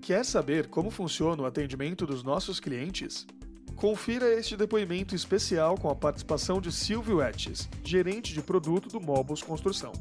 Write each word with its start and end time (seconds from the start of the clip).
Quer 0.00 0.24
saber 0.24 0.68
como 0.68 0.90
funciona 0.90 1.42
o 1.42 1.46
atendimento 1.46 2.06
dos 2.06 2.22
nossos 2.22 2.58
clientes? 2.58 3.26
Confira 3.76 4.32
este 4.32 4.56
depoimento 4.56 5.14
especial 5.14 5.76
com 5.76 5.90
a 5.90 5.94
participação 5.94 6.58
de 6.60 6.72
Silvio 6.72 7.22
Etches, 7.22 7.68
gerente 7.84 8.32
de 8.32 8.40
produto 8.40 8.88
do 8.88 9.00
Mobus 9.00 9.42
Construção. 9.42 9.92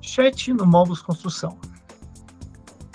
Chat 0.00 0.52
no 0.52 0.64
Mobus 0.64 1.02
Construção. 1.02 1.58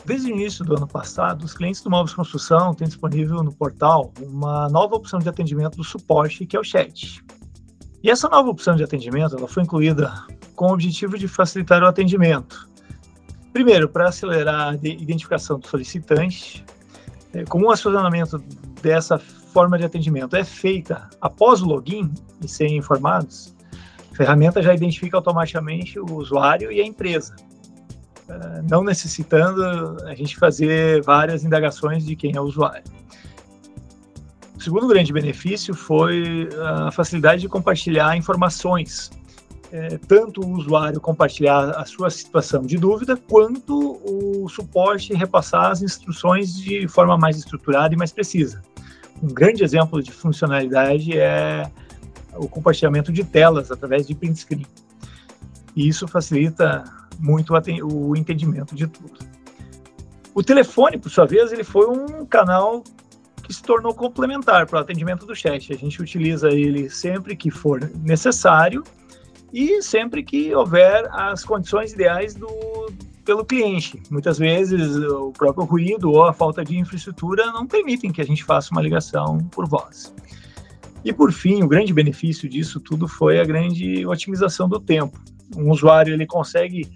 Desde 0.06 0.32
o 0.32 0.36
início 0.36 0.64
do 0.64 0.78
ano 0.78 0.88
passado, 0.88 1.44
os 1.44 1.54
clientes 1.54 1.82
do 1.82 1.90
Mobus 1.90 2.14
Construção 2.14 2.74
têm 2.74 2.88
disponível 2.88 3.44
no 3.44 3.54
portal 3.54 4.14
uma 4.22 4.70
nova 4.70 4.96
opção 4.96 5.20
de 5.20 5.28
atendimento 5.28 5.76
do 5.76 5.84
suporte, 5.84 6.46
que 6.46 6.56
é 6.56 6.60
o 6.60 6.64
chat. 6.64 7.22
E 8.02 8.10
essa 8.10 8.30
nova 8.30 8.50
opção 8.50 8.76
de 8.76 8.84
atendimento 8.84 9.36
ela 9.36 9.48
foi 9.48 9.64
incluída 9.64 10.14
com 10.56 10.68
o 10.68 10.74
objetivo 10.74 11.18
de 11.18 11.28
facilitar 11.28 11.84
o 11.84 11.88
atendimento. 11.88 12.70
Primeiro, 13.56 13.88
para 13.88 14.10
acelerar 14.10 14.74
a 14.74 14.76
identificação 14.76 15.58
do 15.58 15.66
solicitante, 15.66 16.62
é, 17.34 17.46
como 17.46 17.68
o 17.68 17.72
acionamento 17.72 18.38
dessa 18.82 19.18
forma 19.18 19.78
de 19.78 19.86
atendimento 19.86 20.36
é 20.36 20.44
feita 20.44 21.10
após 21.22 21.62
o 21.62 21.66
login 21.66 22.14
e 22.44 22.50
serem 22.50 22.76
informados, 22.76 23.56
a 24.12 24.14
ferramenta 24.14 24.62
já 24.62 24.76
identifica 24.76 25.16
automaticamente 25.16 25.98
o 25.98 26.16
usuário 26.16 26.70
e 26.70 26.82
a 26.82 26.86
empresa, 26.86 27.34
é, 28.28 28.62
não 28.70 28.84
necessitando 28.84 29.64
a 30.04 30.14
gente 30.14 30.36
fazer 30.36 31.02
várias 31.04 31.46
indagações 31.46 32.06
de 32.06 32.14
quem 32.14 32.36
é 32.36 32.42
o 32.42 32.44
usuário. 32.44 32.84
O 34.58 34.62
segundo 34.62 34.86
grande 34.86 35.14
benefício 35.14 35.74
foi 35.74 36.50
a 36.62 36.92
facilidade 36.92 37.40
de 37.44 37.48
compartilhar 37.48 38.18
informações 38.18 39.10
é, 39.72 39.98
tanto 39.98 40.42
o 40.42 40.52
usuário 40.52 41.00
compartilhar 41.02 41.72
a 41.72 41.86
sua 41.86 42.10
situação 42.10 42.64
de 42.64 42.78
dúvida, 42.78 43.18
quanto 43.18 44.00
o 44.04 44.48
suporte 44.50 45.14
repassar 45.14 45.72
as 45.72 45.82
instruções 45.82 46.56
de 46.56 46.88
forma 46.88 47.18
mais 47.18 47.38
estruturada 47.38 47.94
e 47.94 47.98
mais 47.98 48.12
precisa. 48.12 48.62
Um 49.22 49.28
grande 49.28 49.64
exemplo 49.64 50.02
de 50.02 50.12
funcionalidade 50.12 51.18
é 51.18 51.70
o 52.36 52.48
compartilhamento 52.48 53.12
de 53.12 53.24
telas 53.24 53.72
através 53.72 54.06
de 54.06 54.14
print 54.14 54.40
screen. 54.40 54.66
E 55.76 55.88
isso 55.88 56.08
facilita 56.08 56.84
muito 57.20 57.54
o 57.84 58.16
entendimento 58.16 58.76
de 58.76 58.88
tudo. 58.88 59.20
O 60.34 60.44
telefone, 60.44 60.98
por 60.98 61.10
sua 61.10 61.26
vez, 61.26 61.52
ele 61.52 61.64
foi 61.64 61.88
um 61.88 62.26
canal 62.26 62.84
que 63.42 63.54
se 63.54 63.64
tornou 63.64 63.94
complementar 63.94 64.66
para 64.66 64.80
o 64.80 64.82
atendimento 64.82 65.26
do 65.26 65.36
chat. 65.36 65.72
A 65.72 65.78
gente 65.78 66.02
utiliza 66.02 66.50
ele 66.50 66.90
sempre 66.90 67.36
que 67.36 67.50
for 67.50 67.90
necessário 68.04 68.84
e 69.56 69.82
sempre 69.82 70.22
que 70.22 70.54
houver 70.54 71.08
as 71.14 71.46
condições 71.46 71.94
ideais 71.94 72.36
do, 72.36 72.50
pelo 73.24 73.46
cliente. 73.46 74.04
Muitas 74.12 74.38
vezes 74.38 74.98
o 74.98 75.32
próprio 75.32 75.64
ruído 75.64 76.12
ou 76.12 76.26
a 76.26 76.34
falta 76.34 76.62
de 76.62 76.78
infraestrutura 76.78 77.46
não 77.54 77.66
permitem 77.66 78.12
que 78.12 78.20
a 78.20 78.26
gente 78.26 78.44
faça 78.44 78.74
uma 78.74 78.82
ligação 78.82 79.38
por 79.52 79.66
voz. 79.66 80.14
E 81.06 81.14
por 81.14 81.32
fim, 81.32 81.64
o 81.64 81.70
grande 81.70 81.94
benefício 81.94 82.50
disso 82.50 82.82
tudo 82.82 83.08
foi 83.08 83.40
a 83.40 83.46
grande 83.46 84.06
otimização 84.06 84.68
do 84.68 84.78
tempo. 84.78 85.18
Um 85.56 85.72
usuário 85.72 86.14
ele 86.14 86.26
consegue 86.26 86.92